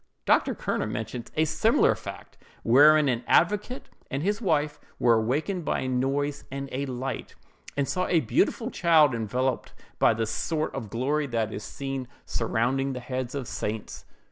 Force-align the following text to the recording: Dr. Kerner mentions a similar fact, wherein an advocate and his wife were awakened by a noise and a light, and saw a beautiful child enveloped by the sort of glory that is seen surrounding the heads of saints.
Dr. 0.25 0.55
Kerner 0.55 0.87
mentions 0.87 1.31
a 1.37 1.45
similar 1.45 1.93
fact, 1.93 2.35
wherein 2.63 3.07
an 3.07 3.23
advocate 3.27 3.87
and 4.09 4.23
his 4.23 4.41
wife 4.41 4.79
were 4.97 5.13
awakened 5.13 5.63
by 5.63 5.81
a 5.81 5.87
noise 5.87 6.43
and 6.49 6.67
a 6.71 6.87
light, 6.87 7.35
and 7.77 7.87
saw 7.87 8.07
a 8.07 8.19
beautiful 8.21 8.71
child 8.71 9.13
enveloped 9.13 9.73
by 9.99 10.15
the 10.15 10.25
sort 10.25 10.73
of 10.73 10.89
glory 10.89 11.27
that 11.27 11.53
is 11.53 11.63
seen 11.63 12.07
surrounding 12.25 12.93
the 12.93 12.99
heads 12.99 13.35
of 13.35 13.47
saints. 13.47 14.05